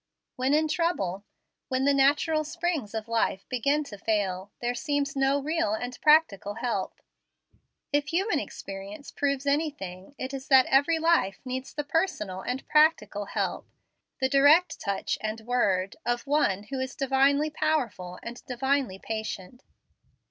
When 0.35 0.55
in 0.55 0.67
trouble, 0.67 1.25
when 1.67 1.85
the 1.85 1.93
natural 1.93 2.43
springs 2.43 2.95
of 2.95 3.07
life 3.07 3.45
begin 3.49 3.83
to 3.83 3.99
fail, 3.99 4.51
there 4.59 4.73
seems 4.73 5.15
no 5.15 5.39
real 5.39 5.75
and 5.75 6.01
practical 6.01 6.55
help. 6.55 7.01
If 7.93 8.07
human 8.07 8.39
experience 8.39 9.11
proves 9.11 9.45
anything 9.45 10.15
it 10.17 10.33
is 10.33 10.47
that 10.47 10.65
every 10.65 10.97
life 10.97 11.39
needs 11.45 11.75
the 11.75 11.83
personal 11.83 12.41
and 12.41 12.67
practical 12.67 13.25
help 13.25 13.67
the 14.19 14.27
direct 14.27 14.79
touch 14.79 15.19
and 15.21 15.41
word 15.41 15.97
of 16.03 16.25
One 16.25 16.63
who 16.63 16.79
is 16.79 16.95
Divinely 16.95 17.51
powerful 17.51 18.17
and 18.23 18.43
Divinely 18.47 18.97
patient. 18.97 19.61